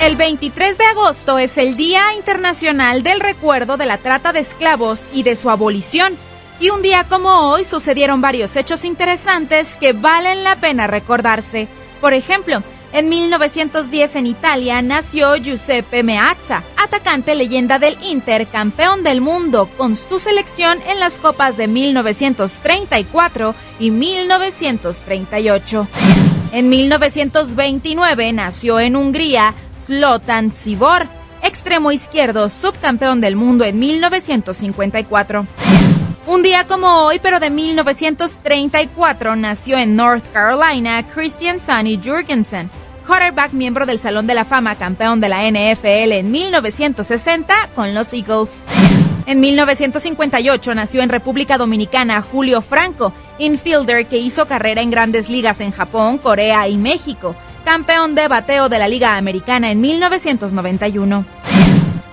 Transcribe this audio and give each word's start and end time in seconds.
El 0.00 0.16
23 0.16 0.78
de 0.78 0.84
agosto 0.86 1.38
es 1.38 1.58
el 1.58 1.76
Día 1.76 2.14
Internacional 2.16 3.02
del 3.02 3.20
Recuerdo 3.20 3.76
de 3.76 3.84
la 3.84 3.98
Trata 3.98 4.32
de 4.32 4.40
Esclavos 4.40 5.04
y 5.12 5.24
de 5.24 5.36
su 5.36 5.50
abolición. 5.50 6.16
Y 6.58 6.70
un 6.70 6.80
día 6.80 7.04
como 7.06 7.50
hoy 7.50 7.66
sucedieron 7.66 8.22
varios 8.22 8.56
hechos 8.56 8.86
interesantes 8.86 9.76
que 9.76 9.92
valen 9.92 10.42
la 10.42 10.56
pena 10.56 10.86
recordarse. 10.86 11.68
Por 12.00 12.14
ejemplo, 12.14 12.62
en 12.94 13.10
1910 13.10 14.16
en 14.16 14.26
Italia 14.26 14.80
nació 14.80 15.36
Giuseppe 15.36 16.02
Meazza, 16.02 16.62
atacante 16.82 17.34
leyenda 17.34 17.78
del 17.78 17.98
Inter, 18.02 18.46
campeón 18.46 19.02
del 19.02 19.20
mundo 19.20 19.68
con 19.76 19.96
su 19.96 20.18
selección 20.18 20.78
en 20.88 20.98
las 20.98 21.18
copas 21.18 21.58
de 21.58 21.68
1934 21.68 23.54
y 23.78 23.90
1938. 23.90 25.88
En 26.52 26.68
1929 26.68 28.32
nació 28.32 28.80
en 28.80 28.96
Hungría 28.96 29.54
Zlatan 29.90 30.52
Cibor, 30.52 31.08
extremo 31.42 31.90
izquierdo, 31.90 32.48
subcampeón 32.48 33.20
del 33.20 33.34
mundo 33.34 33.64
en 33.64 33.76
1954. 33.80 35.48
Un 36.28 36.42
día 36.44 36.64
como 36.64 37.06
hoy, 37.06 37.18
pero 37.20 37.40
de 37.40 37.50
1934, 37.50 39.34
nació 39.34 39.78
en 39.78 39.96
North 39.96 40.24
Carolina 40.32 41.04
Christian 41.08 41.58
Sonny 41.58 42.00
Jurgensen, 42.00 42.70
quarterback 43.04 43.52
miembro 43.52 43.84
del 43.84 43.98
Salón 43.98 44.28
de 44.28 44.34
la 44.34 44.44
Fama, 44.44 44.76
campeón 44.76 45.20
de 45.20 45.28
la 45.28 45.42
NFL 45.50 46.12
en 46.12 46.30
1960 46.30 47.70
con 47.74 47.92
los 47.92 48.12
Eagles. 48.12 48.62
En 49.26 49.40
1958 49.40 50.72
nació 50.72 51.02
en 51.02 51.08
República 51.08 51.58
Dominicana 51.58 52.22
Julio 52.22 52.62
Franco, 52.62 53.12
infielder 53.40 54.06
que 54.06 54.18
hizo 54.18 54.46
carrera 54.46 54.82
en 54.82 54.92
grandes 54.92 55.28
ligas 55.28 55.58
en 55.60 55.72
Japón, 55.72 56.18
Corea 56.18 56.68
y 56.68 56.78
México 56.78 57.34
campeón 57.70 58.16
de 58.16 58.26
bateo 58.26 58.68
de 58.68 58.80
la 58.80 58.88
Liga 58.88 59.16
Americana 59.16 59.70
en 59.70 59.80
1991. 59.80 61.24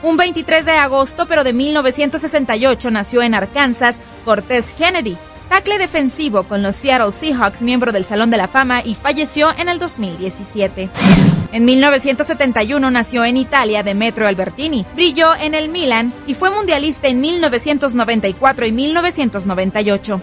Un 0.03 0.15
23 0.15 0.63
de 0.63 0.73
agosto, 0.73 1.25
pero 1.25 1.43
de 1.43 1.51
1968, 1.51 2.91
nació 2.91 3.23
en 3.23 3.33
Arkansas 3.33 3.97
Cortés 4.23 4.75
Kennedy, 4.77 5.17
tackle 5.49 5.79
defensivo 5.79 6.43
con 6.43 6.61
los 6.61 6.75
Seattle 6.75 7.11
Seahawks, 7.11 7.63
miembro 7.63 7.91
del 7.91 8.05
Salón 8.05 8.29
de 8.29 8.37
la 8.37 8.47
Fama, 8.47 8.83
y 8.85 8.93
falleció 8.93 9.49
en 9.57 9.67
el 9.67 9.79
2017. 9.79 10.91
En 11.51 11.65
1971 11.65 12.91
nació 12.91 13.25
en 13.25 13.37
Italia 13.37 13.81
Demetrio 13.81 14.27
Albertini, 14.27 14.85
brilló 14.93 15.33
en 15.33 15.55
el 15.55 15.69
Milan 15.69 16.13
y 16.27 16.35
fue 16.35 16.51
mundialista 16.51 17.07
en 17.07 17.19
1994 17.19 18.67
y 18.67 18.71
1998. 18.71 20.21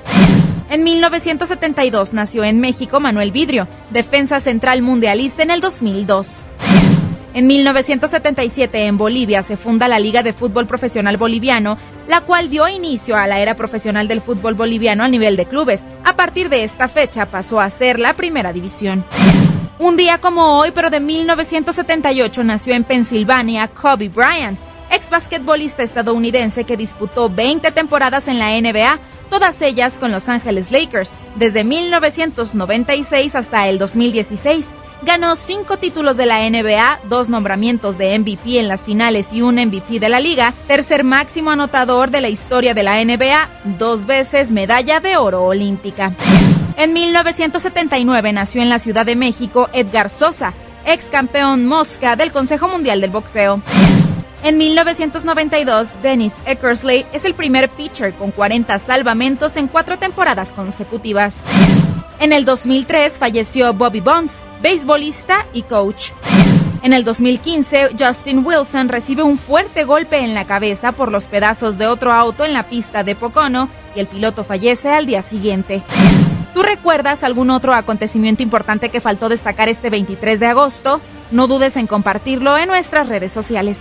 En 0.70 0.82
1972 0.82 2.14
nació 2.14 2.42
en 2.44 2.60
México 2.60 2.98
Manuel 2.98 3.32
Vidrio, 3.32 3.68
defensa 3.90 4.40
central 4.40 4.82
mundialista 4.82 5.42
en 5.42 5.50
el 5.50 5.60
2002. 5.60 6.46
En 7.34 7.46
1977 7.48 8.86
en 8.86 8.96
Bolivia 8.96 9.42
se 9.42 9.56
funda 9.56 9.88
la 9.88 9.98
Liga 9.98 10.22
de 10.22 10.32
Fútbol 10.32 10.66
Profesional 10.66 11.16
Boliviano, 11.16 11.76
la 12.06 12.20
cual 12.20 12.48
dio 12.48 12.68
inicio 12.68 13.16
a 13.16 13.26
la 13.26 13.40
era 13.40 13.56
profesional 13.56 14.08
del 14.08 14.20
fútbol 14.20 14.54
boliviano 14.54 15.02
a 15.02 15.08
nivel 15.08 15.36
de 15.36 15.46
clubes. 15.46 15.82
A 16.04 16.14
partir 16.16 16.48
de 16.48 16.64
esta 16.64 16.88
fecha 16.88 17.26
pasó 17.26 17.60
a 17.60 17.70
ser 17.70 17.98
la 17.98 18.14
primera 18.14 18.52
división. 18.52 19.04
Un 19.80 19.96
día 19.96 20.18
como 20.18 20.60
hoy, 20.60 20.70
pero 20.72 20.90
de 20.90 21.00
1978, 21.00 22.44
nació 22.44 22.74
en 22.74 22.84
Pensilvania 22.84 23.66
Kobe 23.66 24.08
Bryant, 24.08 24.58
ex 24.90 25.10
basquetbolista 25.10 25.82
estadounidense 25.82 26.62
que 26.62 26.76
disputó 26.76 27.28
20 27.28 27.72
temporadas 27.72 28.28
en 28.28 28.38
la 28.38 28.50
NBA, 28.60 29.00
todas 29.34 29.62
ellas 29.62 29.98
con 29.98 30.12
Los 30.12 30.28
Ángeles 30.28 30.70
Lakers, 30.70 31.14
desde 31.34 31.64
1996 31.64 33.34
hasta 33.34 33.66
el 33.66 33.80
2016. 33.80 34.68
Ganó 35.02 35.34
cinco 35.34 35.76
títulos 35.76 36.16
de 36.16 36.24
la 36.24 36.48
NBA, 36.48 37.00
dos 37.08 37.28
nombramientos 37.28 37.98
de 37.98 38.16
MVP 38.16 38.60
en 38.60 38.68
las 38.68 38.84
finales 38.84 39.32
y 39.32 39.42
un 39.42 39.56
MVP 39.56 39.98
de 39.98 40.08
la 40.08 40.20
liga, 40.20 40.54
tercer 40.68 41.02
máximo 41.02 41.50
anotador 41.50 42.12
de 42.12 42.20
la 42.20 42.28
historia 42.28 42.74
de 42.74 42.84
la 42.84 43.04
NBA, 43.04 43.48
dos 43.76 44.06
veces 44.06 44.52
medalla 44.52 45.00
de 45.00 45.16
oro 45.16 45.42
olímpica. 45.42 46.14
En 46.76 46.92
1979 46.92 48.32
nació 48.32 48.62
en 48.62 48.68
la 48.68 48.78
Ciudad 48.78 49.04
de 49.04 49.16
México 49.16 49.68
Edgar 49.72 50.10
Sosa, 50.10 50.54
ex 50.86 51.06
campeón 51.06 51.66
mosca 51.66 52.14
del 52.14 52.30
Consejo 52.30 52.68
Mundial 52.68 53.00
del 53.00 53.10
Boxeo. 53.10 53.60
En 54.44 54.58
1992, 54.58 55.94
Dennis 56.02 56.34
Eckersley 56.44 57.06
es 57.14 57.24
el 57.24 57.32
primer 57.32 57.70
pitcher 57.70 58.12
con 58.12 58.30
40 58.30 58.78
salvamentos 58.78 59.56
en 59.56 59.68
cuatro 59.68 59.98
temporadas 59.98 60.52
consecutivas. 60.52 61.38
En 62.20 62.30
el 62.30 62.44
2003 62.44 63.18
falleció 63.18 63.72
Bobby 63.72 64.00
Bonds, 64.00 64.42
beisbolista 64.60 65.46
y 65.54 65.62
coach. 65.62 66.10
En 66.82 66.92
el 66.92 67.04
2015, 67.04 67.92
Justin 67.98 68.44
Wilson 68.44 68.90
recibe 68.90 69.22
un 69.22 69.38
fuerte 69.38 69.84
golpe 69.84 70.18
en 70.18 70.34
la 70.34 70.44
cabeza 70.44 70.92
por 70.92 71.10
los 71.10 71.24
pedazos 71.24 71.78
de 71.78 71.86
otro 71.86 72.12
auto 72.12 72.44
en 72.44 72.52
la 72.52 72.68
pista 72.68 73.02
de 73.02 73.16
Pocono 73.16 73.70
y 73.96 74.00
el 74.00 74.08
piloto 74.08 74.44
fallece 74.44 74.90
al 74.90 75.06
día 75.06 75.22
siguiente. 75.22 75.82
¿Tú 76.52 76.62
recuerdas 76.62 77.24
algún 77.24 77.48
otro 77.48 77.72
acontecimiento 77.72 78.42
importante 78.42 78.90
que 78.90 79.00
faltó 79.00 79.30
destacar 79.30 79.70
este 79.70 79.88
23 79.88 80.38
de 80.38 80.46
agosto? 80.48 81.00
No 81.30 81.46
dudes 81.46 81.78
en 81.78 81.86
compartirlo 81.86 82.58
en 82.58 82.68
nuestras 82.68 83.08
redes 83.08 83.32
sociales. 83.32 83.80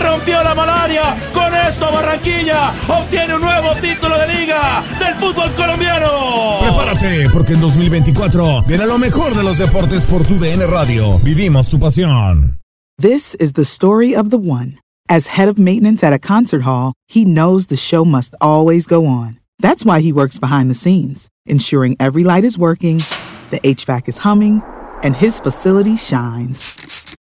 Rompió 0.00 0.42
la 0.42 0.54
malaria. 0.54 1.16
Con 1.32 1.54
esto 1.54 1.90
Barranquilla 1.92 2.72
obtiene 2.88 3.34
un 3.36 3.42
nuevo 3.42 3.72
título 3.80 4.18
de 4.18 4.26
liga 4.26 4.84
del 4.98 5.14
fútbol 5.16 5.52
colombiano. 5.54 6.58
Prepárate, 6.60 7.28
porque 7.32 7.52
en 7.52 7.60
2024 7.60 8.62
viene 8.66 8.86
lo 8.86 8.98
mejor 8.98 9.34
de 9.34 9.42
los 9.42 9.58
deportes 9.58 10.04
por 10.04 10.24
tu 10.26 10.38
DN 10.38 10.66
Radio. 10.66 11.18
Vivimos 11.20 11.68
tu 11.68 11.78
pasión. 11.78 12.58
This 12.98 13.34
is 13.36 13.52
the 13.52 13.64
story 13.64 14.14
of 14.14 14.30
the 14.30 14.38
one. 14.38 14.78
As 15.08 15.28
head 15.28 15.48
of 15.48 15.58
maintenance 15.58 16.04
at 16.04 16.12
a 16.12 16.18
concert 16.18 16.62
hall, 16.62 16.92
he 17.08 17.24
knows 17.24 17.66
the 17.66 17.76
show 17.76 18.04
must 18.04 18.34
always 18.40 18.86
go 18.86 19.06
on. 19.06 19.40
That's 19.58 19.84
why 19.84 20.00
he 20.00 20.12
works 20.12 20.38
behind 20.38 20.70
the 20.70 20.74
scenes, 20.74 21.28
ensuring 21.46 21.96
every 21.98 22.24
light 22.24 22.44
is 22.44 22.56
working, 22.56 22.98
the 23.50 23.60
HVAC 23.60 24.08
is 24.08 24.18
humming, 24.18 24.62
and 25.02 25.16
his 25.16 25.40
facility 25.40 25.96
shines. 25.96 26.89